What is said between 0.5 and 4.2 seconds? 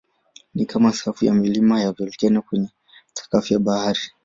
Ni kama safu ya milima ya volkeno kwenye sakafu ya bahari.